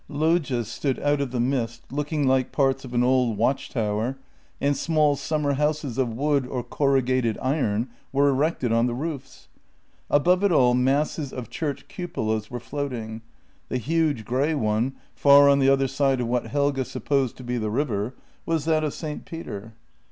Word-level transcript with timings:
Loggias 0.09 0.65
stood 0.67 0.97
out 0.99 1.21
of 1.21 1.29
the 1.29 1.39
mist, 1.39 1.83
looking 1.91 2.25
like 2.27 2.51
parts 2.51 2.83
of 2.83 2.95
an 2.95 3.03
old 3.03 3.37
watchtower, 3.37 4.17
and 4.59 4.75
small 4.75 5.15
summer 5.15 5.53
houses 5.53 5.99
of 5.99 6.11
wood 6.15 6.47
or 6.47 6.63
cor 6.63 6.93
rugated 6.95 7.37
iron 7.39 7.87
were 8.11 8.27
erected 8.29 8.71
on 8.71 8.87
the 8.87 8.95
roofs. 8.95 9.47
Above 10.09 10.43
it 10.43 10.51
all 10.51 10.73
masses 10.73 11.31
of 11.31 11.51
church 11.51 11.87
cupolas 11.87 12.49
were 12.49 12.59
floating— 12.59 13.21
the 13.69 13.77
huge, 13.77 14.25
grey 14.25 14.55
one, 14.55 14.93
far 15.13 15.47
on 15.47 15.59
the 15.59 15.69
other 15.69 15.87
side 15.87 16.19
of 16.19 16.25
what 16.25 16.47
Helge 16.47 16.83
supposed 16.87 17.37
to 17.37 17.43
be 17.43 17.59
the 17.59 17.69
river, 17.69 18.15
was 18.43 18.65
that 18.65 18.83
of 18.83 18.95
St. 18.95 19.23
Peter. 19.23 19.73